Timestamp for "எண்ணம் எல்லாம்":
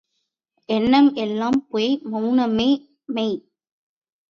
0.69-1.59